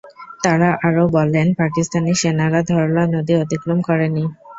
তারা 0.43 0.69
আরও 0.87 1.03
বলল, 1.15 1.33
পাকিস্তানি 1.61 2.11
সেনারা 2.21 2.59
ধরলা 2.69 3.03
নদী 3.15 3.33
অতিক্রম 3.43 3.79
করেনি। 3.87 4.23